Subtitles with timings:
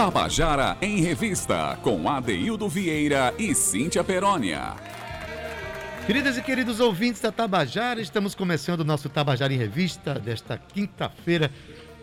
[0.00, 4.74] Tabajara em Revista, com Adeildo Vieira e Cíntia Perónia.
[6.06, 11.50] Queridas e queridos ouvintes da Tabajara, estamos começando o nosso Tabajara em Revista desta quinta-feira,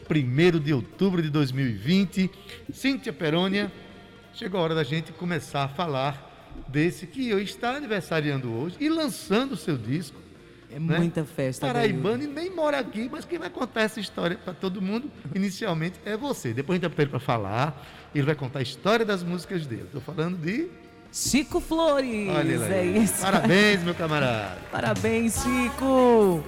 [0.07, 2.29] 1 de outubro de 2020.
[2.71, 3.71] Cíntia Perônia,
[4.31, 9.53] chegou a hora da gente começar a falar desse que está aniversariando hoje e lançando
[9.53, 10.26] o seu disco.
[10.69, 10.97] É né?
[10.97, 11.65] muita festa.
[11.65, 15.99] Paraibano e nem mora aqui, mas quem vai contar essa história para todo mundo, inicialmente,
[16.05, 16.53] é você.
[16.53, 19.83] Depois a gente vai ele para falar, ele vai contar a história das músicas dele.
[19.83, 20.67] Estou falando de
[21.11, 22.29] Chico Flores.
[22.29, 23.21] Olha é isso.
[23.21, 24.57] Parabéns, meu camarada.
[24.71, 26.43] Parabéns, Chico.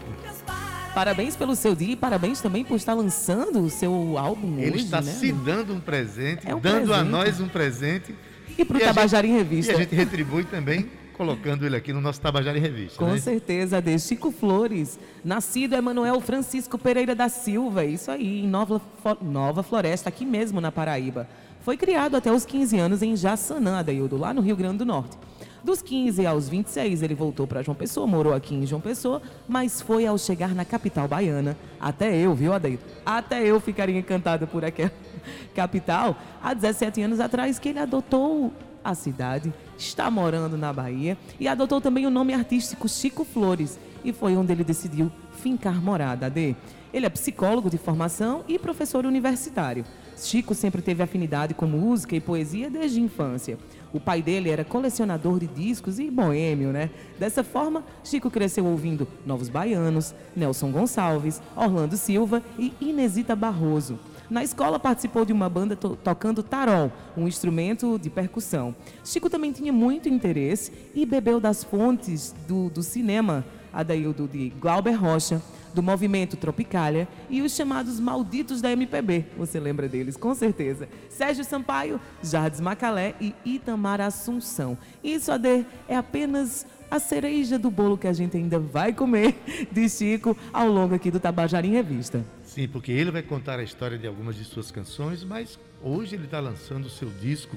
[0.93, 4.85] Parabéns pelo seu dia e parabéns também por estar lançando o seu álbum Ele hoje,
[4.85, 5.11] está né?
[5.11, 6.99] se dando um presente, é um dando presente.
[6.99, 8.15] a nós um presente.
[8.57, 9.71] E para o Tabajara em Revista.
[9.71, 12.97] E a gente retribui também colocando ele aqui no nosso Tabajara em Revista.
[12.97, 13.19] Com né?
[13.19, 18.81] certeza, de Chico Flores, nascido Emanuel Francisco Pereira da Silva, isso aí, em Nova,
[19.21, 21.27] Nova Floresta, aqui mesmo na Paraíba.
[21.59, 25.17] Foi criado até os 15 anos em Jaçanã, Adaildo, lá no Rio Grande do Norte.
[25.61, 29.81] Dos 15 aos 26, ele voltou para João Pessoa, morou aqui em João Pessoa, mas
[29.81, 32.81] foi ao chegar na capital baiana, até eu, viu, Adaildo?
[33.05, 34.93] Até eu ficaria encantada por aquela
[35.53, 41.47] capital, há 17 anos atrás, que ele adotou a cidade, está morando na Bahia e
[41.47, 46.55] adotou também o nome artístico Chico Flores, e foi onde ele decidiu fincar morada, Ade.
[46.91, 49.85] Ele é psicólogo de formação e professor universitário.
[50.17, 53.57] Chico sempre teve afinidade com música e poesia desde a infância.
[53.93, 56.89] O pai dele era colecionador de discos e boêmio, né?
[57.17, 63.99] Dessa forma, Chico cresceu ouvindo Novos Baianos, Nelson Gonçalves, Orlando Silva e Inesita Barroso.
[64.29, 68.75] Na escola participou de uma banda to tocando tarol, um instrumento de percussão.
[69.03, 74.93] Chico também tinha muito interesse e bebeu das fontes do, do cinema, Adaildo de Glauber
[74.93, 75.41] Rocha,
[75.73, 79.25] do movimento Tropicália e os chamados malditos da MPB.
[79.37, 80.87] Você lembra deles, com certeza.
[81.09, 84.77] Sérgio Sampaio, Jardim Macalé e Itamar Assunção.
[85.03, 89.35] Isso, Ade, é apenas a cereja do bolo que a gente ainda vai comer
[89.71, 92.25] de Chico ao longo aqui do Tabajara em Revista.
[92.43, 96.25] Sim, porque ele vai contar a história de algumas de suas canções, mas hoje ele
[96.25, 97.55] está lançando o seu disco,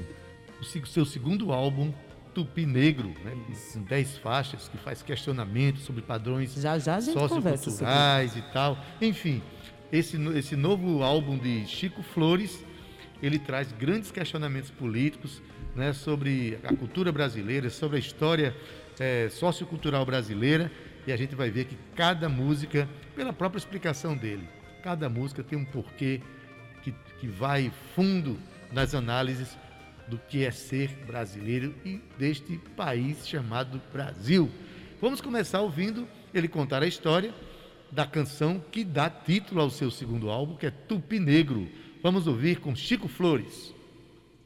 [0.60, 1.92] o seu segundo álbum,
[2.34, 3.36] Tupi Negro, né,
[3.72, 8.78] com 10 faixas, que faz questionamentos sobre padrões já, já socioculturais e tal.
[9.00, 9.42] Enfim,
[9.92, 12.64] esse, esse novo álbum de Chico Flores,
[13.22, 15.40] ele traz grandes questionamentos políticos
[15.76, 18.54] né, sobre a cultura brasileira, sobre a história
[18.98, 20.70] é, sociocultural brasileira,
[21.06, 24.48] e a gente vai ver que cada música, pela própria explicação dele,
[24.82, 26.20] cada música tem um porquê
[26.82, 28.38] que, que vai fundo
[28.72, 29.56] nas análises
[30.08, 34.50] do que é ser brasileiro e deste país chamado Brasil.
[35.00, 37.32] Vamos começar ouvindo ele contar a história
[37.90, 41.68] da canção que dá título ao seu segundo álbum, que é Tupi Negro.
[42.02, 43.72] Vamos ouvir com Chico Flores.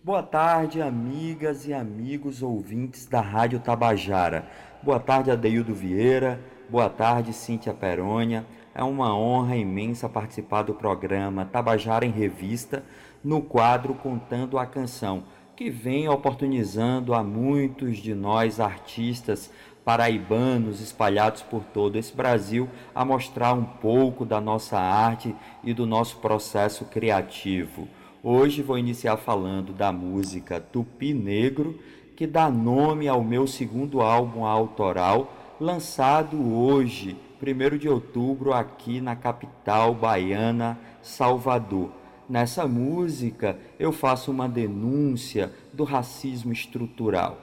[0.04, 4.46] Boa tarde, amigas e amigos ouvintes da Rádio Tabajara.
[4.82, 6.38] Boa tarde, Adeildo Vieira.
[6.68, 8.44] Boa tarde, Cíntia Perônia.
[8.74, 12.84] É uma honra imensa participar do programa Tabajara em Revista,
[13.24, 15.24] no quadro Contando a Canção
[15.56, 19.50] que vem oportunizando a muitos de nós artistas
[19.86, 25.32] paraibanos espalhados por todo esse Brasil a mostrar um pouco da nossa arte
[25.62, 27.86] e do nosso processo criativo.
[28.20, 31.78] Hoje vou iniciar falando da música Tupi Negro,
[32.16, 39.14] que dá nome ao meu segundo álbum autoral, lançado hoje, 1 de outubro, aqui na
[39.14, 41.92] capital baiana, Salvador.
[42.28, 47.38] Nessa música eu faço uma denúncia do racismo estrutural,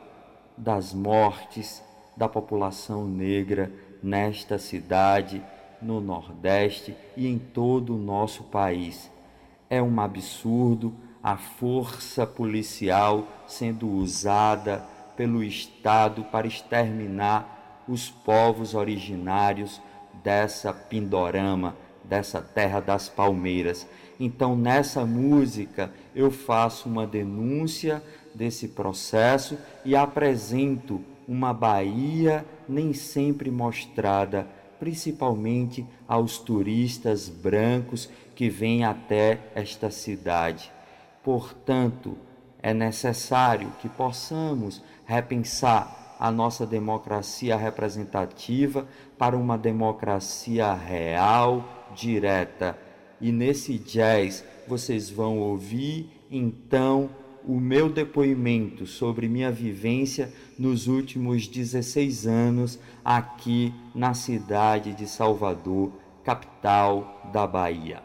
[0.57, 1.81] das mortes
[2.15, 5.41] da população negra nesta cidade,
[5.81, 9.11] no Nordeste e em todo o nosso país.
[9.69, 14.83] É um absurdo a força policial sendo usada
[15.15, 19.81] pelo Estado para exterminar os povos originários
[20.23, 23.87] dessa Pindorama, dessa terra das palmeiras.
[24.19, 33.49] Então, nessa música, eu faço uma denúncia desse processo e apresento uma Bahia nem sempre
[33.51, 34.47] mostrada,
[34.79, 40.71] principalmente aos turistas brancos que vêm até esta cidade.
[41.23, 42.17] Portanto,
[42.61, 48.87] é necessário que possamos repensar a nossa democracia representativa
[49.17, 52.77] para uma democracia real, direta
[53.19, 57.09] e nesse jazz vocês vão ouvir então
[57.47, 65.91] o meu depoimento sobre minha vivência nos últimos 16 anos aqui na cidade de Salvador,
[66.23, 68.01] capital da Bahia.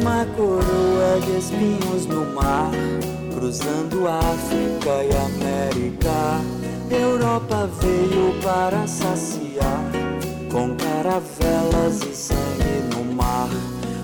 [0.00, 2.70] Uma coroa de espinhos no mar
[3.48, 6.44] cruzando África e América.
[6.90, 9.84] Europa veio para saciar,
[10.52, 13.48] com caravelas e sangue no mar.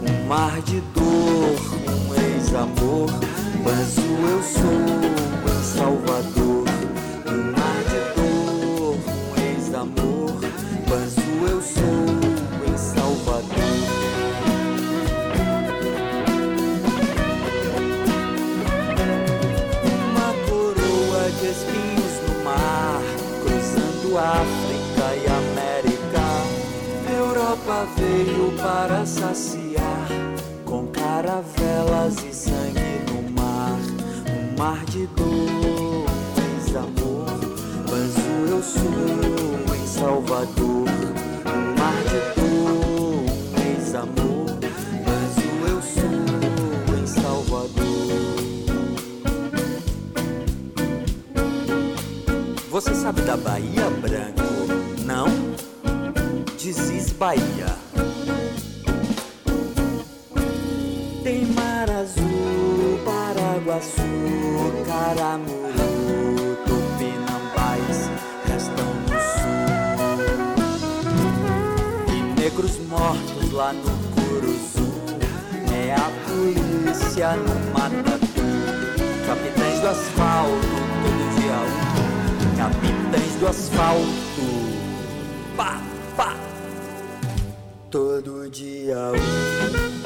[0.09, 1.61] Um mar de dor,
[1.93, 3.11] um ex-amor,
[3.63, 6.65] mas o eu sou em Salvador.
[7.27, 7.94] Um mar de
[24.19, 26.23] África e América.
[27.13, 30.09] Europa veio para saciar,
[30.65, 33.79] com caravelas e sangue no mar.
[34.31, 37.27] Um mar de dor, um ex-amor,
[37.91, 40.74] mas eu sou em Salvador.
[53.05, 54.43] Sabe da Bahia, Branco?
[55.05, 55.27] Não?
[56.57, 57.67] Dizes Bahia.
[61.23, 64.01] Tem mar azul, Paraguaçu,
[64.87, 68.09] Caramuru, Tupinambás,
[68.49, 69.69] restam no sul.
[72.09, 74.89] E negros mortos lá no Curuzu.
[75.71, 78.47] É a polícia no Matatu.
[79.27, 81.53] Capitães do asfalto, todo dia
[81.91, 81.94] um.
[82.65, 84.07] Capitães do asfalto.
[85.55, 85.83] Pá,
[86.17, 86.35] pá.
[87.91, 90.04] Todo dia um.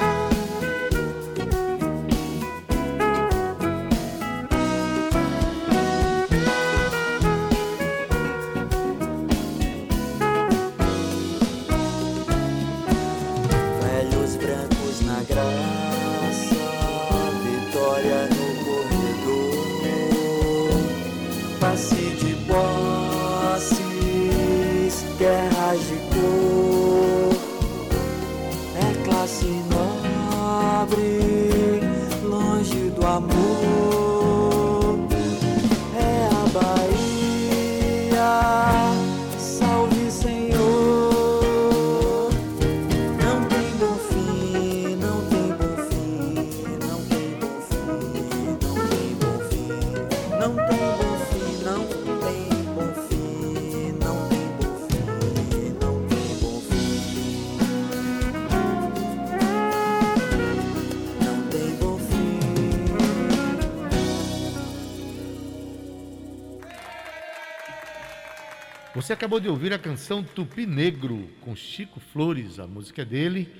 [69.09, 73.51] Você acabou de ouvir a canção Tupi Negro, com Chico Flores, a música é dele,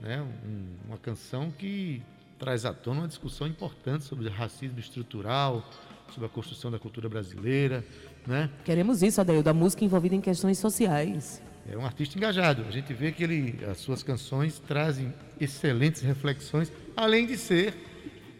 [0.00, 0.20] né?
[0.20, 2.02] Um- uma canção que
[2.36, 5.64] traz à tona uma discussão importante sobre racismo estrutural,
[6.10, 7.84] sobre a construção da cultura brasileira,
[8.26, 8.50] né?
[8.64, 11.40] Queremos isso, Adaildo, a música envolvida em questões sociais.
[11.70, 12.64] É um artista engajado.
[12.68, 17.74] A gente vê que ele, as suas canções trazem excelentes reflexões, além de ser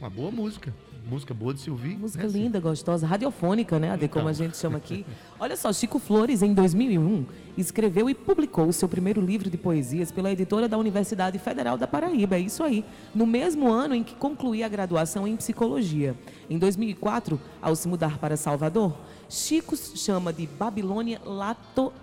[0.01, 0.75] uma boa música,
[1.07, 1.97] música boa de se ouvir.
[1.97, 4.45] Música né, linda, gostosa, radiofônica, né, Ade, como a Então.
[4.45, 5.07] gente chama aqui.
[5.39, 7.25] Olha só, Chico Flores, em 2001,
[7.57, 11.87] escreveu e publicou o seu primeiro livro de poesias pela editora da Universidade Federal da
[11.87, 12.85] Paraíba, é isso aí,
[13.15, 16.15] no mesmo ano em que concluía a graduação em psicologia.
[16.51, 18.97] Em 2004, ao se mudar para Salvador,
[19.29, 21.21] Chico chama de Babilônia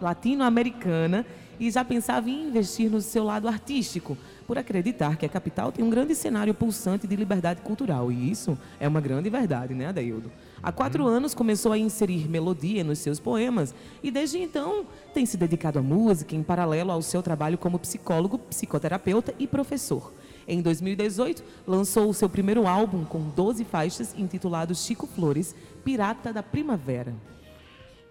[0.01, 1.25] latino-americana
[1.59, 5.83] e já pensava em investir no seu lado artístico, por acreditar que a capital tem
[5.83, 8.11] um grande cenário pulsante de liberdade cultural.
[8.11, 10.31] E isso é uma grande verdade, né, Adeildo?
[10.61, 15.35] Há quatro anos começou a inserir melodia nos seus poemas e desde então tem se
[15.35, 20.13] dedicado à música em paralelo ao seu trabalho como psicólogo, psicoterapeuta e professor.
[20.47, 26.43] Em 2018, lançou o seu primeiro álbum com 12 faixas intitulado Chico Flores, Pirata da
[26.43, 27.13] Primavera.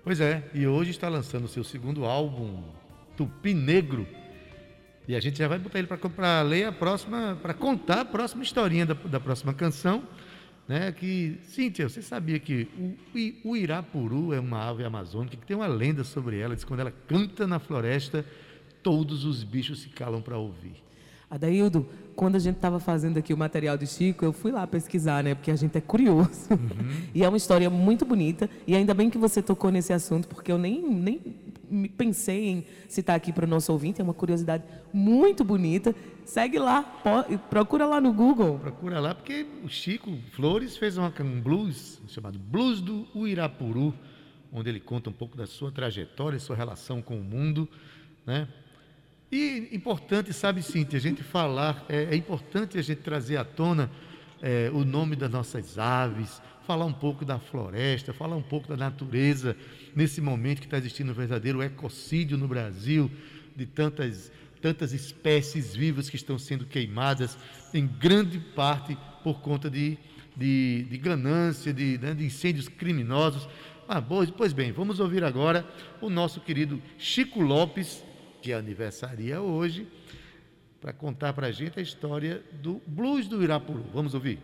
[0.04, 2.62] Pois é, e hoje está lançando o seu segundo álbum,
[3.16, 4.06] Tupi Negro.
[5.06, 8.42] E a gente já vai botar ele para ler a próxima, para contar a próxima
[8.42, 10.02] historinha da, da próxima canção.
[10.68, 12.68] Né, que, Cíntia, você sabia que
[13.44, 16.68] o, o irapuru é uma ave amazônica que tem uma lenda sobre ela, diz que
[16.68, 18.24] quando ela canta na floresta,
[18.80, 20.80] todos os bichos se calam para ouvir.
[21.28, 25.24] Adaildo, quando a gente estava fazendo aqui o material de Chico, eu fui lá pesquisar,
[25.24, 25.34] né?
[25.34, 26.30] Porque a gente é curioso.
[27.14, 28.48] E é uma história muito bonita.
[28.66, 31.20] E ainda bem que você tocou nesse assunto, porque eu nem, nem
[31.96, 34.00] pensei em citar aqui para o nosso ouvinte.
[34.00, 35.94] É uma curiosidade muito bonita.
[36.24, 36.82] Segue lá,
[37.50, 38.58] procura lá no Google.
[38.58, 43.94] Procura lá, porque o Chico Flores fez uma- um blues chamado Blues do Uirapuru,
[44.52, 47.68] onde ele conta um pouco da sua trajetória, sua relação com o mundo,
[48.26, 48.46] né?
[49.30, 53.90] E importante, sabe, Cíntia, a gente falar, é, é importante a gente trazer à tona
[54.42, 58.76] é, o nome das nossas aves, falar um pouco da floresta, falar um pouco da
[58.76, 59.56] natureza,
[59.94, 63.10] nesse momento que está existindo um verdadeiro ecocídio no Brasil,
[63.54, 67.38] de tantas, tantas espécies vivas que estão sendo queimadas,
[67.72, 69.96] em grande parte por conta de,
[70.36, 73.48] de, de ganância, de, né, de incêndios criminosos.
[73.88, 74.02] Ah,
[74.36, 75.66] pois bem, vamos ouvir agora
[76.00, 78.02] o nosso querido Chico Lopes,
[78.40, 79.86] que aniversaria hoje,
[80.82, 83.84] para contar para a gente a história do Blues do Irapuru.
[83.94, 84.40] Vamos ouvir?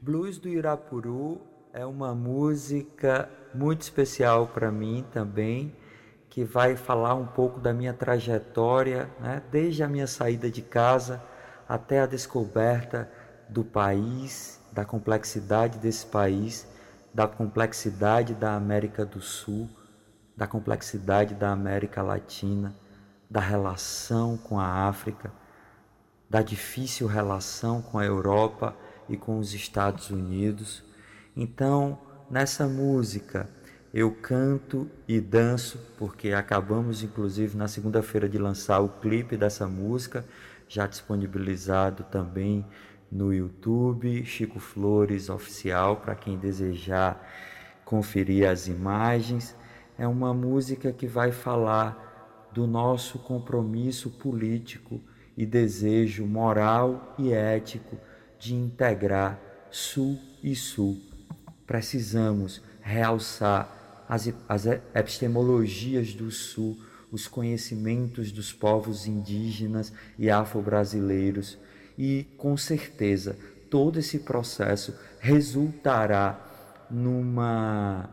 [0.00, 1.42] Blues do Irapuru
[1.74, 5.76] é uma música muito especial para mim também,
[6.30, 9.42] que vai falar um pouco da minha trajetória, né?
[9.52, 11.22] desde a minha saída de casa
[11.68, 13.10] até a descoberta
[13.46, 16.66] do país, da complexidade desse país,
[17.12, 19.68] da complexidade da América do Sul,
[20.34, 22.74] da complexidade da América Latina,
[23.30, 25.30] da relação com a África,
[26.28, 28.76] da difícil relação com a Europa
[29.08, 30.84] e com os Estados Unidos.
[31.36, 31.98] Então,
[32.30, 33.48] nessa música,
[33.92, 40.24] eu canto e danço, porque acabamos, inclusive, na segunda-feira de lançar o clipe dessa música,
[40.68, 42.66] já disponibilizado também
[43.10, 47.26] no YouTube, Chico Flores Oficial, para quem desejar
[47.84, 49.56] conferir as imagens.
[49.98, 55.00] É uma música que vai falar do nosso compromisso político
[55.38, 57.96] e desejo moral e ético
[58.40, 59.40] de integrar
[59.70, 61.00] Sul e Sul.
[61.64, 66.76] Precisamos realçar as, as epistemologias do Sul,
[67.12, 71.56] os conhecimentos dos povos indígenas e afro-brasileiros,
[71.96, 73.38] e com certeza
[73.70, 78.10] todo esse processo resultará numa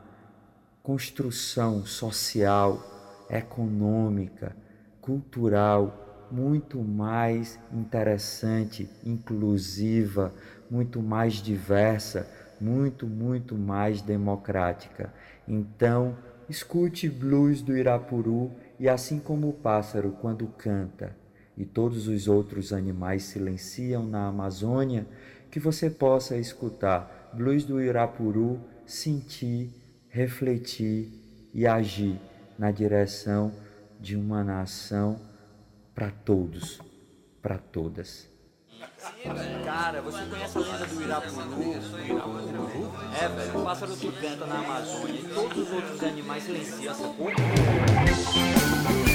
[0.83, 4.55] construção social, econômica,
[5.01, 10.33] cultural muito mais interessante, inclusiva,
[10.69, 12.27] muito mais diversa,
[12.59, 15.13] muito, muito mais democrática.
[15.47, 16.17] Então,
[16.49, 21.15] escute blues do Irapuru e assim como o pássaro quando canta
[21.57, 25.07] e todos os outros animais silenciam na Amazônia,
[25.49, 29.71] que você possa escutar blues do Irapuru, sentir,
[30.09, 31.09] refletir
[31.53, 32.19] e agir
[32.59, 33.53] na direção
[33.99, 35.19] de uma nação
[35.95, 36.81] para todos,
[37.41, 38.29] para todas.
[39.63, 41.63] Cara, você conhece a lenda do Irapuru?
[43.19, 47.31] É, velho, o pássaro que canta na Amazônia e todos os outros animais silenciam, sacou?
[47.31, 49.14] saí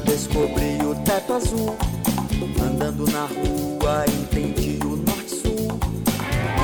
[0.00, 1.76] descobri o teto azul.
[2.60, 5.68] Andando na rua, entendi o norte-sul.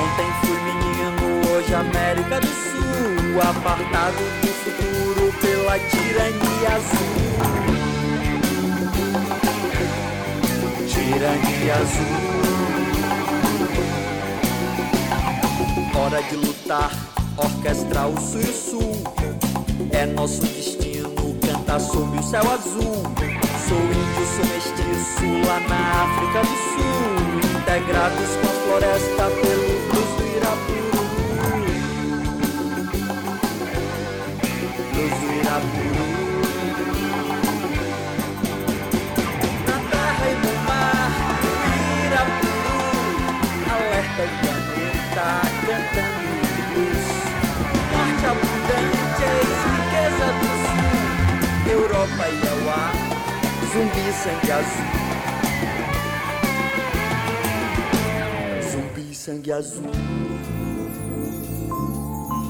[0.02, 3.40] Ontem fui menino, hoje América do Sul.
[3.40, 7.12] Apartado do futuro pela tirania azul.
[10.88, 12.32] Tirania azul.
[15.94, 16.90] Hora de lutar,
[17.36, 18.92] orquestrar o sul e o sul.
[19.92, 20.81] É nosso destino
[21.72, 23.02] Tá sob o céu azul.
[23.66, 27.60] Sou índio, sou mestiço lá na África do Sul.
[27.60, 31.02] Integrados com a floresta pelo blues do Irapuru.
[34.92, 36.10] Blues do Irapuru.
[39.66, 41.10] Na terra e no mar
[42.04, 42.76] Irapuru.
[43.72, 45.24] Alerta o planeta
[45.66, 46.21] cantando
[52.02, 52.90] Europa
[53.72, 54.86] zumbi sangue azul.
[58.70, 59.90] Zumbi sangue azul.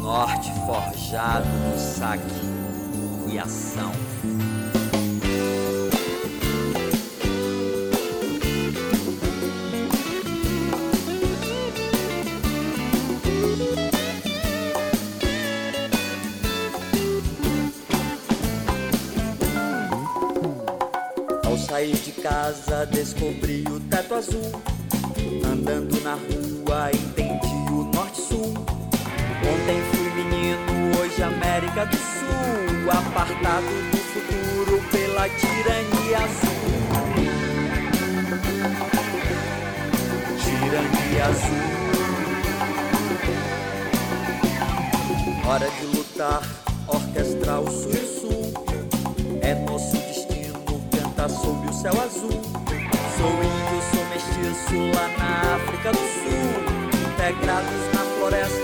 [0.03, 2.23] Norte forjado no saque
[3.29, 4.12] e ação.
[22.23, 24.63] Casa, descobri o teto azul.
[25.45, 28.55] Andando na rua, entendi o norte-sul.
[29.53, 32.91] Ontem fui menino, hoje América do Sul.
[32.91, 36.63] Apartado do futuro pela tirania azul.
[40.39, 41.73] Tirania azul.
[45.45, 46.43] Hora de lutar,
[46.87, 48.12] orquestral sul e
[51.23, 52.31] nosso sob o céu azul.
[53.17, 58.62] Sou índio, sou mestiço lá na África do Sul, integrados na floresta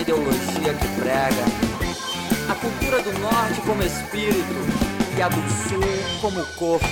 [0.00, 1.44] da ideologia que prega
[2.50, 4.54] a cultura do norte como espírito
[5.16, 6.86] e a do sul como corpo?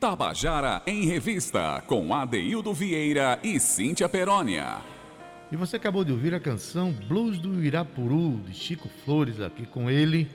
[0.00, 4.78] Tabajara em Revista, com Adeildo Vieira e Cíntia Perónia.
[5.50, 9.88] E você acabou de ouvir a canção Blues do Irapuru, de Chico Flores, aqui com
[9.88, 10.28] ele.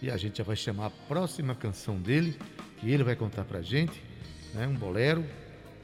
[0.00, 2.38] E a gente já vai chamar a próxima canção dele,
[2.78, 4.02] que ele vai contar pra gente.
[4.54, 4.66] Né?
[4.66, 5.24] Um bolero,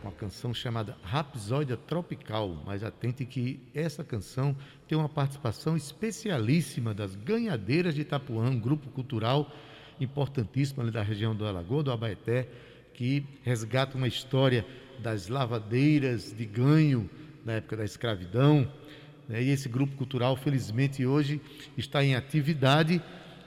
[0.05, 2.63] uma canção chamada Rapsódia Tropical.
[2.67, 4.55] Mas atente que essa canção
[4.87, 9.51] tem uma participação especialíssima das Ganhadeiras de Itapuã, um grupo cultural
[9.99, 12.47] importantíssimo ali da região do Alagoa, do Abaeté,
[12.93, 14.67] que resgata uma história
[14.99, 17.09] das lavadeiras de ganho
[17.43, 18.71] na época da escravidão.
[19.27, 19.43] Né?
[19.43, 21.41] E esse grupo cultural, felizmente, hoje
[21.79, 23.01] está em atividade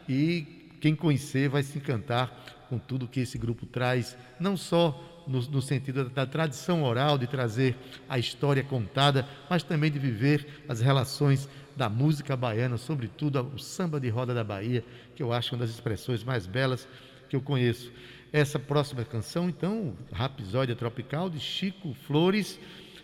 [0.10, 5.42] e quem conhecer vai se encantar com tudo que esse grupo traz, não só no,
[5.42, 7.76] no, sentido da tradição oral, de trazer
[8.08, 14.00] a história contada, mas também de viver as relações da música baiana, sobretudo o samba
[14.00, 14.84] de roda da Bahia,
[15.16, 16.88] que eu acho uma das expressões mais belas
[17.30, 17.92] que eu conheço.
[18.32, 22.60] Essa próxima canção, então, Rapsódia Tropical, de Chico Flores,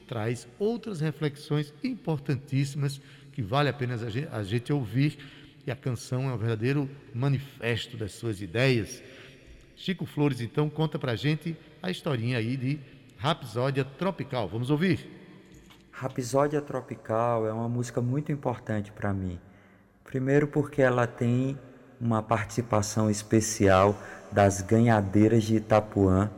[0.08, 3.00] traz outras reflexões importantíssimas
[3.32, 3.98] que vale a pena
[4.32, 5.18] a gente ouvir.
[5.66, 9.02] E a canção é um verdadeiro manifesto das suas ideias.
[9.78, 12.80] Chico Flores, então, conta pra gente a historinha aí de
[13.18, 14.48] Rapsódia Tropical.
[14.48, 15.06] Vamos ouvir?
[15.92, 19.38] Rapsódia Tropical é uma música muito importante para mim.
[20.06, 21.60] Primeiro, porque ela tem
[22.00, 26.32] uma participação especial das Ganhadeiras de Itapuã,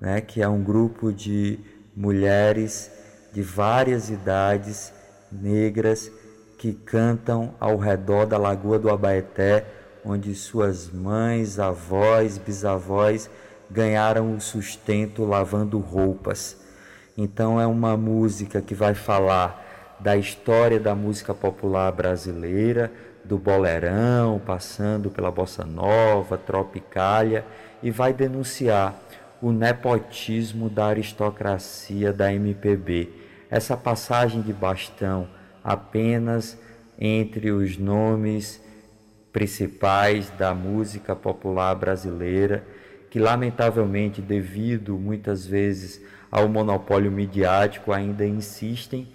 [0.00, 1.60] né, que é um grupo de
[1.94, 2.90] mulheres
[3.32, 4.92] de várias idades
[5.30, 6.10] negras
[6.58, 9.64] que cantam ao redor da Lagoa do Abaeté,
[10.04, 13.30] onde suas mães, avós, bisavós
[13.72, 16.60] ganharam o sustento lavando roupas.
[17.16, 22.92] Então é uma música que vai falar da história da música popular brasileira,
[23.24, 27.44] do bolerão, passando pela bossa nova, tropicália,
[27.82, 28.94] e vai denunciar
[29.40, 33.10] o nepotismo da aristocracia da MPB.
[33.50, 35.28] Essa passagem de bastão
[35.62, 36.58] apenas
[36.98, 38.62] entre os nomes
[39.32, 42.64] principais da música popular brasileira,
[43.12, 49.06] que lamentavelmente, devido muitas vezes ao monopólio midiático, ainda insistem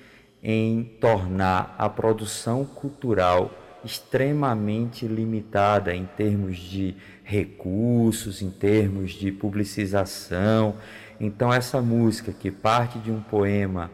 [0.44, 3.52] em tornar a produção cultural
[3.84, 10.76] extremamente limitada em termos de recursos, em termos de publicização.
[11.20, 13.90] Então, essa música que parte de um poema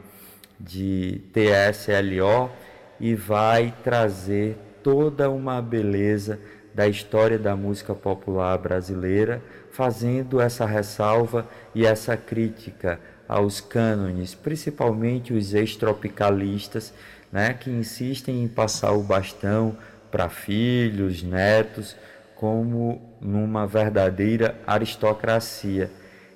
[0.59, 2.51] de TSLO
[2.99, 6.41] e vai trazer toda uma beleza
[6.73, 15.33] da história da música popular brasileira, fazendo essa ressalva e essa crítica aos cânones, principalmente
[15.33, 16.93] os ex-tropicalistas
[17.31, 19.75] né, que insistem em passar o bastão
[20.11, 21.95] para filhos, netos,
[22.35, 25.89] como numa verdadeira aristocracia.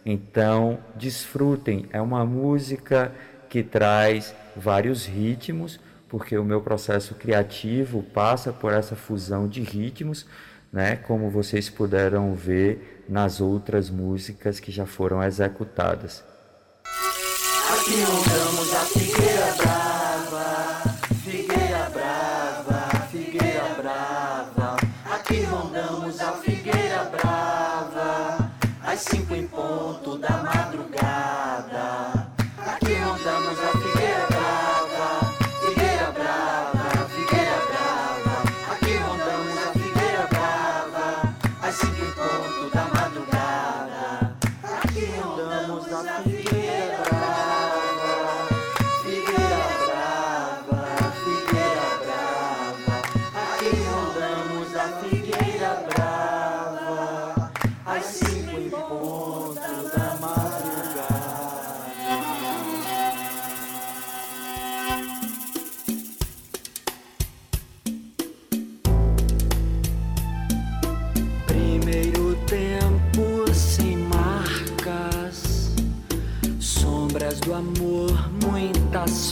[0.06, 3.12] Então, desfrutem, é uma música
[3.50, 10.26] que traz vários ritmos, porque o meu processo criativo passa por essa fusão de ritmos,
[10.72, 16.24] né, como vocês puderam ver nas outras músicas que já foram executadas.
[17.70, 18.04] Aqui
[18.76, 19.67] a figueira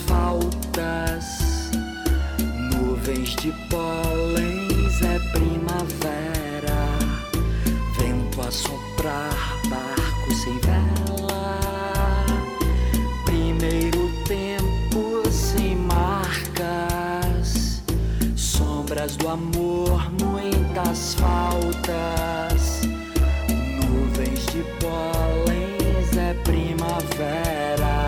[0.07, 1.69] faltas.
[2.71, 6.89] Nuvens de pólens é primavera.
[7.97, 11.59] Vento a soprar, barco sem vela.
[13.25, 17.81] Primeiro tempo sem marcas.
[18.35, 22.81] Sombras do amor, muitas faltas.
[23.79, 28.04] Nuvens de pólens é primavera.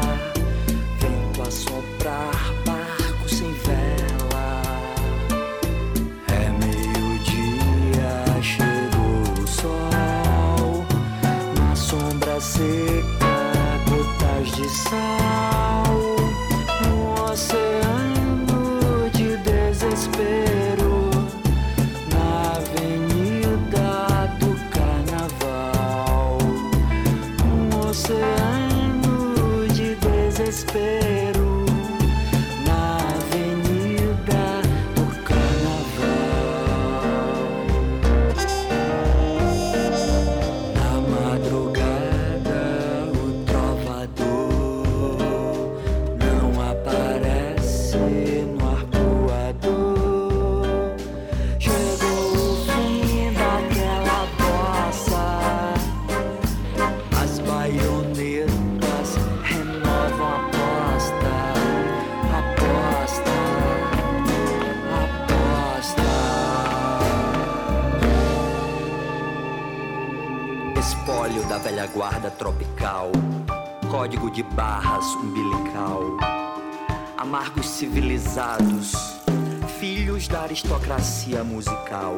[79.79, 82.15] Filhos da aristocracia musical.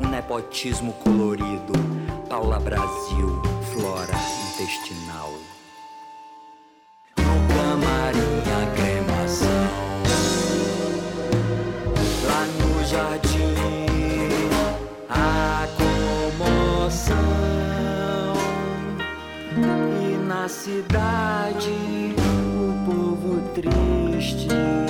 [0.00, 1.72] Um nepotismo colorido,
[2.28, 4.14] Paula Brasil, flora
[4.52, 5.32] intestinal.
[7.18, 9.48] No camarim a cremação,
[12.24, 13.54] lá no jardim
[15.10, 17.14] a comoção
[20.02, 21.70] e na cidade
[22.56, 24.87] o povo triste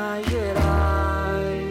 [0.00, 1.69] das Minas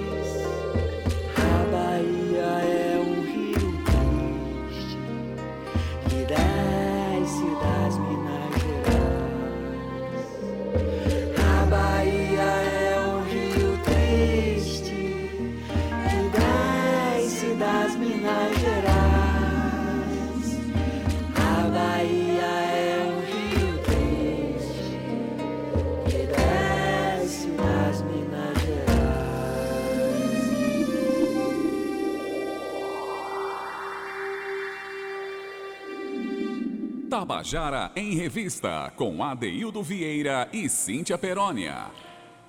[37.19, 41.87] Tabajara em Revista, com Adeildo Vieira e Cíntia Perónia.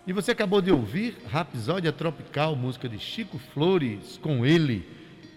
[0.06, 4.88] E você acabou de ouvir Rapsódia Tropical, música de Chico Flores, com ele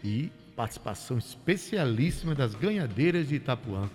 [0.04, 3.90] e participação especialíssima das ganhadeiras de Itapuã.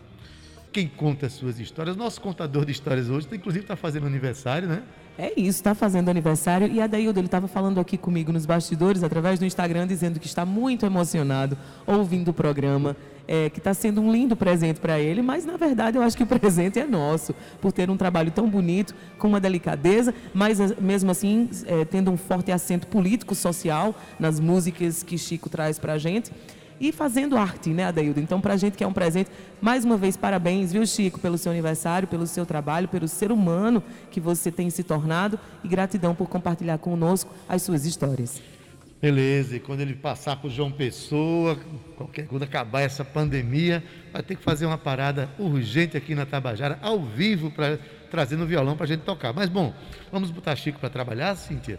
[0.72, 4.82] Quem conta as suas histórias, nosso contador de histórias hoje, inclusive está fazendo aniversário, né?
[5.16, 6.66] É isso, está fazendo aniversário.
[6.66, 10.26] E a Daildo, ele estava falando aqui comigo nos bastidores, através do Instagram, dizendo que
[10.26, 12.96] está muito emocionado ouvindo o programa,
[13.28, 16.22] é, que está sendo um lindo presente para ele, mas na verdade eu acho que
[16.22, 20.74] o presente é nosso, por ter um trabalho tão bonito, com uma delicadeza, mas eh,
[20.80, 25.98] mesmo assim é, tendo um forte acento político-social nas músicas que Chico traz para a
[25.98, 26.32] gente.
[26.80, 28.20] E fazendo arte, né, Adaildo?
[28.20, 29.28] Então, para a gente que é um presente,
[29.60, 33.82] mais uma vez, parabéns, viu, Chico, pelo seu aniversário, pelo seu trabalho, pelo ser humano
[34.12, 38.40] que você tem se tornado e gratidão por compartilhar conosco as suas histórias.
[39.00, 41.56] Beleza, e quando ele passar por João Pessoa,
[41.96, 43.82] qualquer, quando acabar essa pandemia,
[44.12, 47.78] vai ter que fazer uma parada urgente aqui na Tabajara, ao vivo, para
[48.10, 49.32] trazer no violão para a gente tocar.
[49.32, 49.72] Mas bom,
[50.10, 51.78] vamos botar Chico para trabalhar, Cíntia?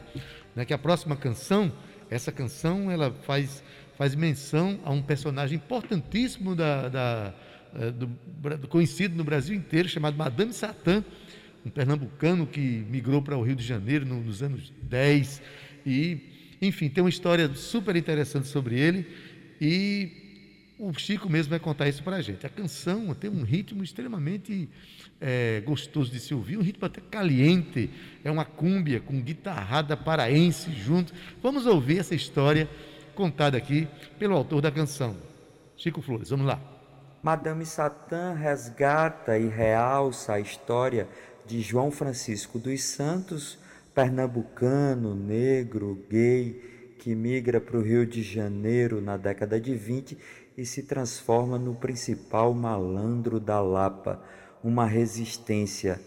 [0.56, 1.70] Né, que a próxima canção,
[2.10, 3.62] essa canção, ela faz,
[3.98, 7.34] faz menção a um personagem importantíssimo da, da,
[7.76, 8.08] eh, do,
[8.58, 11.04] do- conhecido no Brasil inteiro, chamado Madame Satã,
[11.66, 15.42] um pernambucano que migrou para o Rio de Janeiro no- nos anos 10
[15.86, 19.08] e enfim, tem uma história super interessante sobre ele
[19.62, 20.30] e
[20.80, 22.46] o Chico mesmo vai contar isso para a gente.
[22.46, 24.70] A canção tem um ritmo extremamente
[25.20, 27.90] eh, gostoso de se ouvir, um ritmo até caliente,
[28.24, 31.14] é uma cúmbia com guitarrada paraense junto.
[31.44, 32.70] Vamos ouvir essa história
[33.14, 35.18] contada aqui pelo autor da canção,
[35.76, 36.30] Chico Flores.
[36.30, 36.62] Vamos lá.
[37.22, 41.10] Madame Satã resgata e realça a história
[41.46, 43.59] de João Francisco dos Santos,
[44.00, 50.18] pernambucano, negro, gay, que migra para o Rio de Janeiro na década de 20
[50.58, 54.24] e se transforma no principal malandro da Lapa,
[54.64, 56.00] uma resistência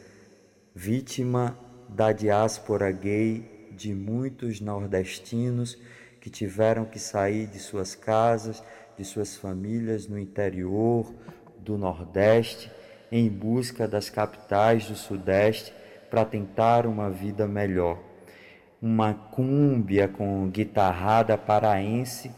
[0.75, 1.55] vítima
[1.87, 5.77] da diáspora gay de muitos nordestinos
[6.19, 8.65] que tiveram que sair de suas casas
[8.97, 11.13] de suas famílias no interior
[11.59, 12.73] do Nordeste,
[13.11, 15.75] em busca das capitais do Sudeste
[16.13, 17.99] para tentar uma vida melhor.
[18.83, 22.31] Uma cúmbia com guitarrada paraense,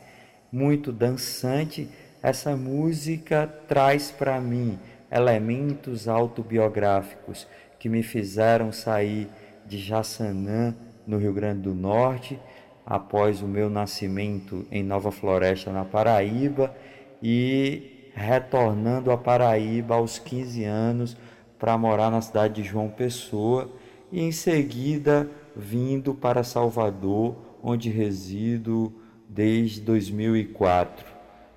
[0.53, 1.89] muito dançante,
[2.23, 4.79] essa música traz para mim
[5.11, 9.27] elementos autobiográficos que me fizeram sair
[9.67, 10.73] de Jaçanã,
[11.05, 12.39] no Rio Grande do Norte,
[12.87, 16.73] após o meu nascimento em Nova Floresta, na Paraíba,
[17.21, 21.17] e retornando a Paraíba aos 15 anos
[21.65, 23.71] para morar na cidade de João Pessoa
[24.13, 28.93] e em seguida vindo para Salvador, onde resido
[29.27, 31.07] desde 2004.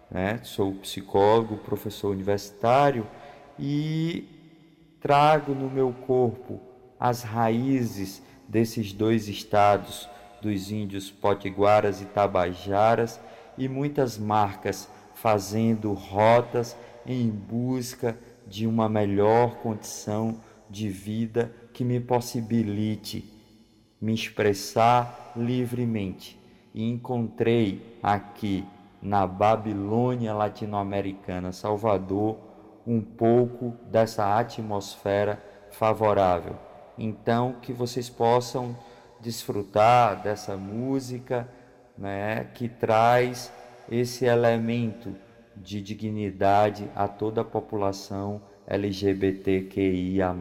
[0.10, 0.40] Né?
[0.44, 3.06] Sou psicólogo, professor universitário
[3.60, 4.24] e
[5.02, 6.62] trago no meu corpo
[6.98, 10.08] as raízes desses dois estados
[10.42, 13.20] dos índios potiguaras e tabajaras
[13.58, 18.18] e muitas marcas fazendo rotas em busca
[18.50, 23.34] de uma melhor condição de vida que me possibilite
[24.00, 26.40] me expressar livremente.
[26.74, 28.64] E encontrei aqui
[29.02, 32.38] na Babilônia latino-americana, Salvador,
[32.86, 36.56] um pouco dessa atmosfera favorável.
[36.98, 38.76] Então, que vocês possam
[39.20, 41.48] desfrutar dessa música,
[41.98, 43.52] né, que traz
[43.90, 45.16] esse elemento
[45.62, 50.34] de dignidade a toda a população LGBTQIA+.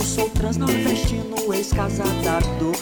[0.00, 2.76] Sou transnordestino, ex-casa da dor.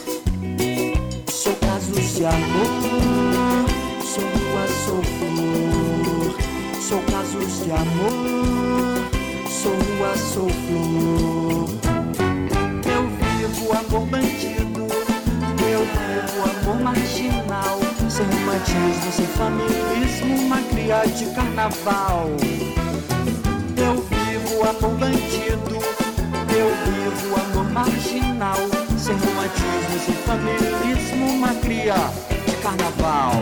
[1.31, 3.67] Sou casos de amor,
[4.03, 6.37] sou rua, sou flor.
[6.81, 9.11] Sou casos de amor,
[9.49, 11.69] sou rua, sou flor.
[12.87, 14.87] Eu vivo amor bandido
[16.37, 17.79] o amor marginal,
[18.11, 22.29] sem romantismo, sem familismo, uma cria de carnaval.
[23.77, 25.96] Eu vivo amor bandido, eu
[26.87, 28.57] vivo amor marginal,
[28.97, 31.95] sem romantismo, sem familismo, uma cria
[32.47, 33.33] de carnaval.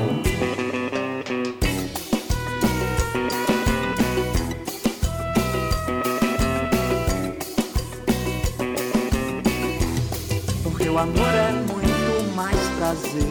[10.63, 11.85] Porque o amor é muito
[12.85, 13.23] prazer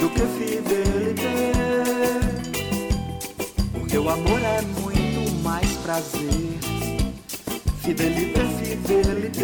[0.00, 1.56] do que fidelidade.
[3.72, 6.55] Porque o amor é muito mais prazer.
[7.86, 9.36] Fidelidade, fidelidade.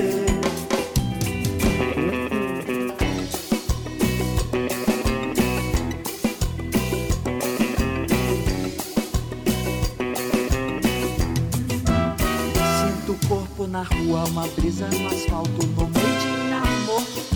[12.80, 17.32] Sinto o corpo na rua, uma brisa no asfalto, no meio de amor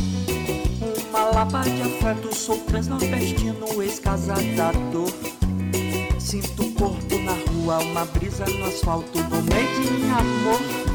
[1.33, 5.12] lapa de afeto, sou transnordestino, ex-casador.
[6.19, 10.86] Sinto o corpo na rua, uma brisa no asfalto, no meio de amor.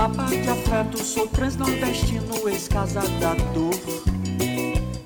[0.00, 3.74] Lapa de afeto, sou transnordestino, ex-casador.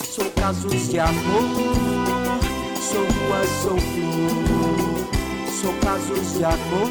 [0.04, 2.38] Sou casos de amor,
[2.80, 5.08] sou rua, sou flor.
[5.60, 6.88] Sou casos de amor,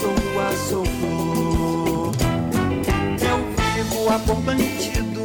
[0.00, 2.14] sou rua, sou flor.
[3.20, 3.38] Eu
[3.74, 5.22] vivo amor bandido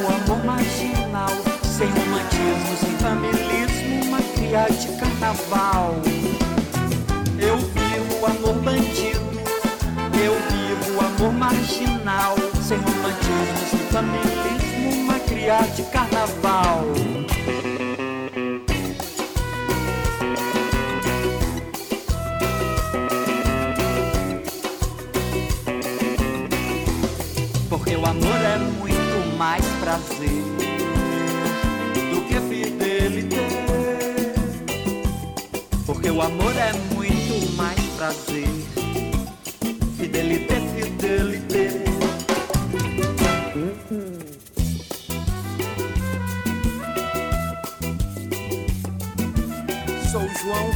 [0.00, 1.28] o amor marginal,
[1.62, 5.94] sem romantismo, sem familismo, uma cria de carnaval.
[7.38, 9.13] Eu vivo amor bandido, eu
[11.24, 16.53] amor marginal, sem romantismo, sem familismo, uma cria de carnaval.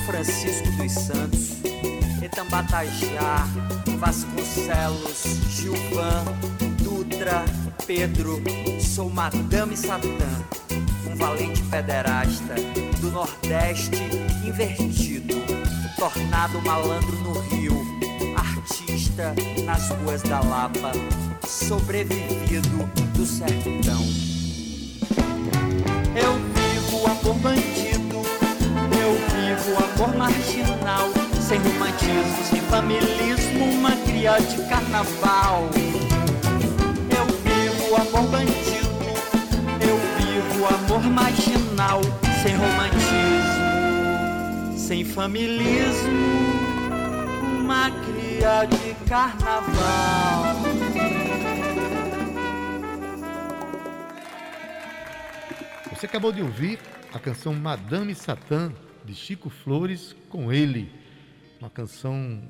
[0.09, 1.59] Francisco dos Santos,
[2.23, 3.47] Etambatajá,
[3.99, 6.25] Vasconcelos, Gilvan,
[6.83, 7.45] Dutra,
[7.87, 8.43] Pedro.
[8.81, 10.09] Sou Madame Satã,
[11.07, 12.55] um valente pederasta
[13.03, 13.99] do Nordeste
[14.47, 15.35] invertido,
[15.99, 17.75] tornado malandro no Rio,
[18.35, 19.35] artista
[19.67, 20.93] nas ruas da Lapa,
[21.47, 24.38] sobrevivido do sertão.
[29.99, 31.09] Amor marginal,
[31.41, 35.69] sem romantismo, sem familismo, uma cria de carnaval.
[37.11, 38.87] Eu vivo amor bandido,
[39.81, 42.01] eu vivo amor marginal,
[42.41, 43.09] sem romantismo,
[44.79, 46.13] sem familismo,
[47.59, 50.55] uma cria de carnaval.
[55.91, 56.79] Você acabou de ouvir
[57.13, 58.73] a canção Madame Satã,
[59.09, 60.93] de Chico Flores, com ele.
[61.59, 62.43] Uma canção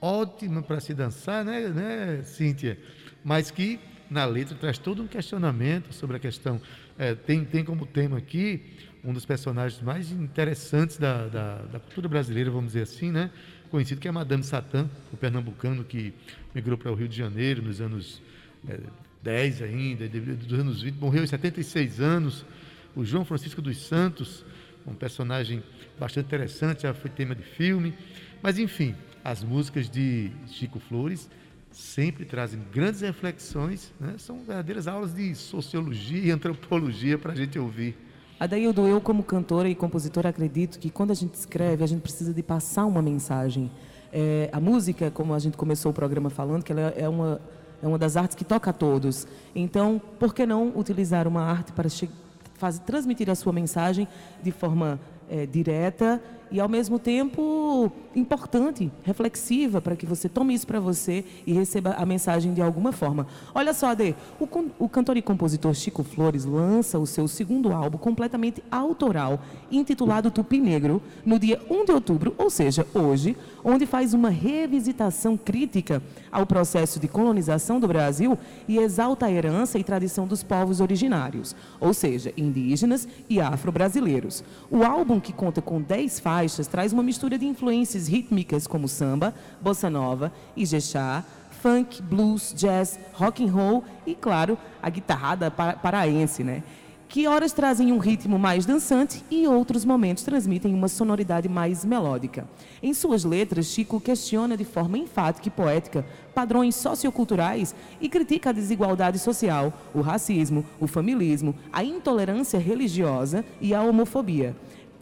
[0.00, 2.78] ótima para se dançar, né, né, Cíntia?
[3.24, 6.60] Mas que na letra traz todo um questionamento sobre a questão.
[6.96, 8.62] é, tem, tem como tema aqui
[9.02, 13.30] um dos personagens mais interessantes da, da, da cultura brasileira, vamos dizer assim, né?
[13.68, 16.14] Conhecido que é Madame Satã, o pernambucano que
[16.54, 18.22] migrou para o Rio de Janeiro nos anos
[18.68, 18.78] é,
[19.20, 22.46] 10 ainda, dos anos 20, morreu em 76 anos.
[22.94, 24.44] O João Francisco dos Santos,
[24.86, 25.62] um personagem
[25.98, 27.94] bastante interessante, já foi tema de filme.
[28.42, 28.94] Mas, enfim,
[29.24, 31.28] as músicas de Chico Flores
[31.70, 34.14] sempre trazem grandes reflexões, né?
[34.18, 37.96] são verdadeiras aulas de sociologia e antropologia para a gente ouvir.
[38.38, 42.32] Adaildo, eu como cantora e compositora acredito que quando a gente escreve, a gente precisa
[42.34, 43.70] de passar uma mensagem.
[44.12, 47.40] É, a música, como a gente começou o programa falando, que ela é uma,
[47.82, 49.26] é uma das artes que toca a todos.
[49.54, 52.08] Então, por que não utilizar uma arte para che-
[52.56, 54.08] faz, transmitir a sua mensagem
[54.42, 60.66] de forma é, direta e, ao mesmo tempo, importante, reflexiva, para que você tome isso
[60.66, 63.26] para você e receba a mensagem de alguma forma.
[63.54, 67.98] Olha só, Ade, o, o cantor e compositor Chico Flores lança o seu segundo álbum
[67.98, 74.14] completamente autoral, intitulado Tupi Negro, no dia 1 de outubro, ou seja, hoje, onde faz
[74.14, 80.26] uma revisitação crítica ao processo de colonização do Brasil e exalta a herança e tradição
[80.26, 84.44] dos povos originários, ou seja, indígenas e afro-brasileiros.
[84.70, 86.35] O álbum, que conta com 10 faixas,
[86.70, 91.24] traz uma mistura de influências rítmicas como samba, bossa nova, ijexá,
[91.62, 96.62] funk, blues, jazz, rock and roll e, claro, a guitarrada pa- paraense, né?
[97.08, 102.48] Que horas trazem um ritmo mais dançante e outros momentos transmitem uma sonoridade mais melódica.
[102.82, 108.52] Em suas letras, Chico questiona de forma enfática e poética padrões socioculturais e critica a
[108.52, 114.56] desigualdade social, o racismo, o familismo, a intolerância religiosa e a homofobia.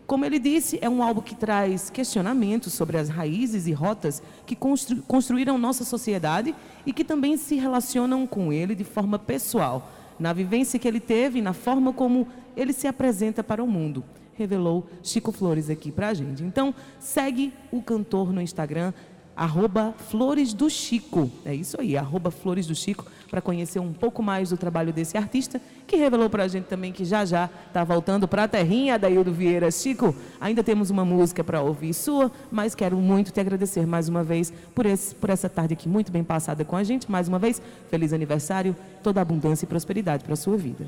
[0.06, 4.54] Como ele disse, é um álbum que traz questionamentos sobre as raízes e rotas que
[4.54, 10.32] constru- construíram nossa sociedade e que também se relacionam com ele de forma pessoal, na
[10.32, 14.04] vivência que ele teve e na forma como ele se apresenta para o mundo.
[14.34, 16.42] Revelou Chico Flores aqui para a gente.
[16.42, 18.92] Então, segue o cantor no Instagram,
[19.36, 21.30] arroba Flores do Chico.
[21.44, 25.16] É isso aí, arroba Flores do Chico, para conhecer um pouco mais do trabalho desse
[25.16, 28.98] artista, que revelou para a gente também que já já está voltando para a terrinha
[28.98, 29.70] da Ildo Vieira.
[29.70, 34.22] Chico, ainda temos uma música para ouvir sua, mas quero muito te agradecer mais uma
[34.22, 37.10] vez por, esse, por essa tarde aqui muito bem passada com a gente.
[37.10, 37.60] Mais uma vez,
[37.90, 40.86] feliz aniversário, toda abundância e prosperidade para a sua vida.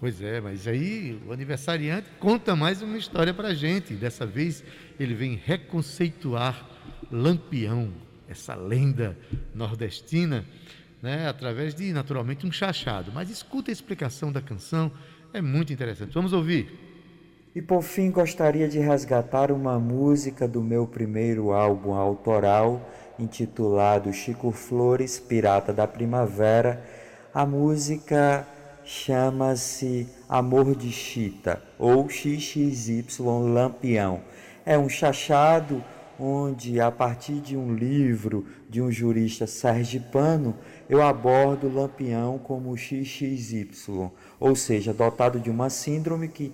[0.00, 3.94] Pois é, mas aí o aniversariante conta mais uma história para a gente.
[3.94, 4.62] Dessa vez
[5.00, 6.73] ele vem reconceituar
[7.10, 7.90] Lampião,
[8.28, 9.16] essa lenda
[9.54, 10.44] nordestina,
[11.02, 13.12] né, através de, naturalmente, um chachado.
[13.12, 14.90] Mas escuta a explicação da canção,
[15.32, 16.14] é muito interessante.
[16.14, 16.84] Vamos ouvir.
[17.54, 24.50] E por fim, gostaria de resgatar uma música do meu primeiro álbum autoral, intitulado Chico
[24.50, 26.82] Flores, Pirata da Primavera.
[27.32, 28.44] A música
[28.84, 33.04] chama-se Amor de Chita ou XXY
[33.52, 34.20] Lampião.
[34.66, 35.82] É um chachado
[36.18, 40.54] onde, a partir de um livro de um jurista sergipano,
[40.88, 43.68] eu abordo o Lampião como XXY,
[44.38, 46.52] ou seja, dotado de uma síndrome que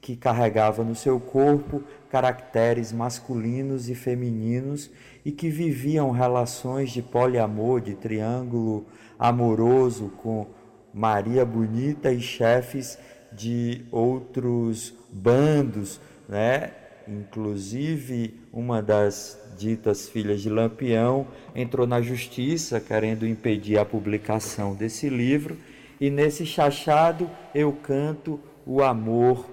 [0.00, 4.90] que carregava no seu corpo caracteres masculinos e femininos
[5.22, 8.86] e que viviam relações de poliamor, de triângulo
[9.18, 10.46] amoroso com
[10.94, 12.98] Maria Bonita e chefes
[13.32, 16.72] de outros bandos, né?
[17.06, 25.08] Inclusive, uma das ditas filhas de Lampião entrou na justiça querendo impedir a publicação desse
[25.08, 25.56] livro,
[26.00, 29.48] e nesse chachado eu canto o amor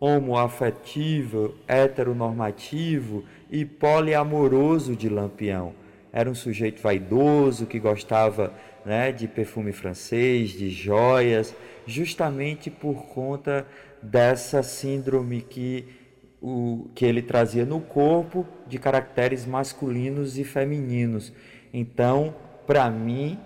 [0.00, 5.74] homoafetivo, heteronormativo e poliamoroso de Lampião.
[6.10, 8.54] Era um sujeito vaidoso que gostava
[8.86, 11.54] né, de perfume francês, de joias,
[11.86, 13.66] justamente por conta
[14.02, 15.84] dessa síndrome que,
[16.40, 21.32] o, que ele trazia no corpo de caracteres masculinos e femininos.
[21.72, 22.34] Então,
[22.66, 23.38] para mim,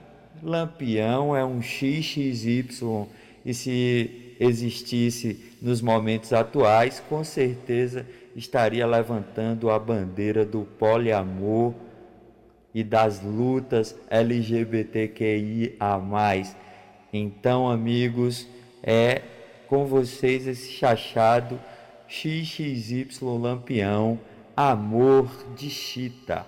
[0.43, 3.07] Lampião é um XXY
[3.45, 11.75] e se existisse nos momentos atuais, com certeza estaria levantando a bandeira do poliamor
[12.75, 15.77] e das lutas LGBTQIA+.
[17.13, 18.49] Então, amigos,
[18.83, 19.23] é
[19.69, 21.61] com vocês esse chachado
[22.15, 24.21] XXY Lampião,
[24.55, 26.45] Amor de Chita.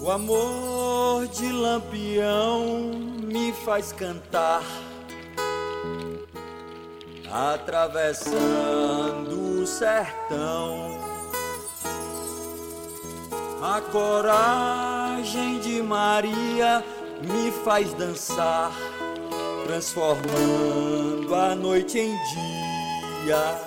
[0.00, 4.64] O amor de Lampião me faz cantar
[7.30, 11.00] atravessando sertão.
[13.60, 16.84] A coragem de Maria
[17.22, 18.70] me faz dançar,
[19.66, 23.60] transformando a noite em dia.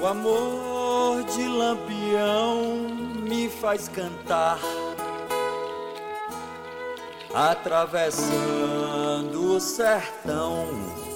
[0.00, 2.88] O amor de Lampião
[3.22, 4.58] me faz cantar
[7.32, 11.09] atravessando o sertão.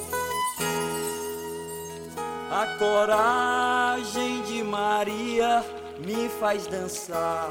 [2.55, 5.64] A coragem de Maria
[5.98, 7.50] me faz dançar,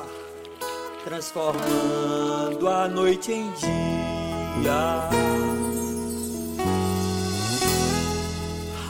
[1.04, 5.10] transformando a noite em dia.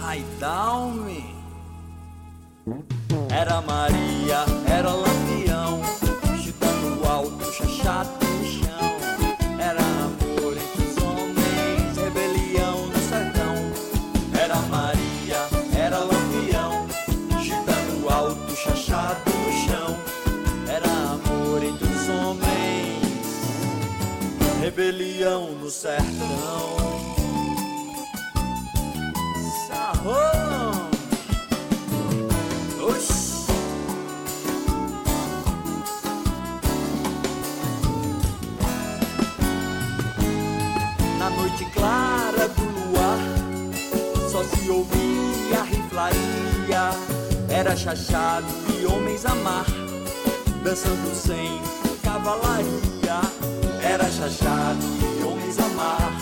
[0.01, 1.34] High down me.
[3.32, 4.45] Era Maria,
[24.94, 26.04] rebelião no sertão.
[29.68, 30.89] Sarrão!
[32.88, 33.48] Oxi!
[41.18, 43.18] Na noite clara do luar,
[44.30, 46.91] só se ouvia riflaria.
[47.50, 48.48] Era chachado
[48.80, 49.66] e homens a mar,
[50.64, 51.60] dançando sem
[52.04, 53.33] cavalaria.
[54.24, 54.86] Chachado
[55.20, 56.14] e homens a mar,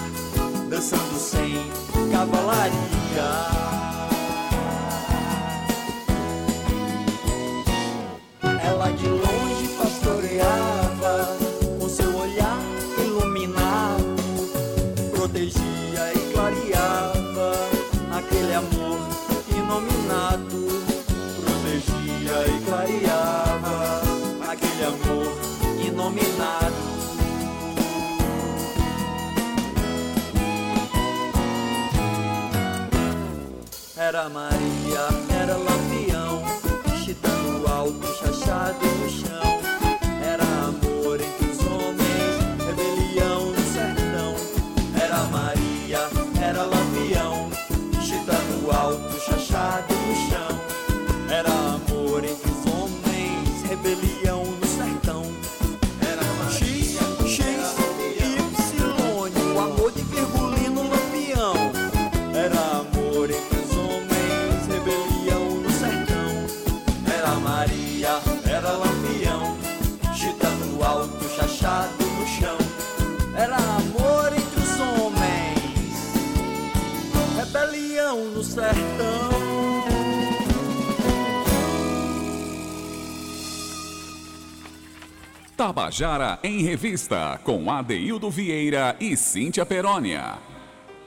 [0.67, 1.53] dançando sem
[2.11, 2.71] cavalaria.
[8.65, 11.37] Ela de longe pastoreava,
[11.79, 12.57] com seu olhar
[12.97, 14.01] iluminado,
[15.11, 17.53] protegia e clareava
[18.17, 18.97] aquele amor
[19.55, 20.67] inominado.
[21.45, 24.01] Protegia e clareava
[24.51, 25.37] aquele amor
[25.85, 26.90] inominado.
[34.21, 35.07] Era Maria,
[35.41, 36.43] era Lampião,
[37.03, 39.60] chitando alto, chachado no chão.
[85.91, 90.37] Tabajara em Revista, com Adeildo Vieira e Cíntia Perónia.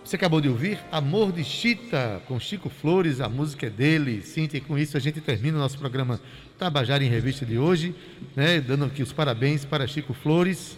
[0.05, 4.21] Você acabou de ouvir Amor de Chita, com Chico Flores, a música é dele.
[4.21, 6.21] Cíntia, e com isso a gente termina o nosso programa
[6.59, 7.95] Tabajara em Revista de hoje,
[8.37, 8.61] né?
[8.61, 10.77] Dando aqui os parabéns para Chico Flores.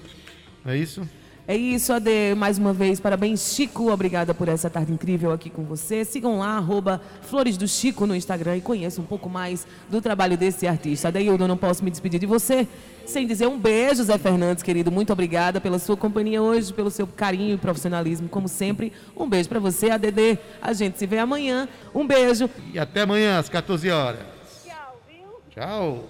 [0.64, 1.00] Não é isso?
[1.48, 2.34] É isso, Ade.
[2.36, 3.92] Mais uma vez, parabéns, Chico.
[3.92, 6.04] Obrigada por essa tarde incrível aqui com você.
[6.04, 10.36] Sigam lá, arroba Flores do Chico no Instagram e conheçam um pouco mais do trabalho
[10.36, 11.06] desse artista.
[11.06, 12.66] Adeildo, eu não posso me despedir de você
[13.06, 14.90] sem dizer um beijo, Zé Fernandes, querido.
[14.90, 18.92] Muito obrigada pela sua companhia hoje, pelo seu carinho e profissionalismo, como sempre.
[19.16, 20.40] Um beijo para você, ADD.
[20.60, 21.68] A gente se vê amanhã.
[21.94, 22.50] Um beijo.
[22.74, 24.18] E até amanhã, às 14 horas.
[24.64, 25.26] Tchau, viu?
[25.50, 26.08] Tchau.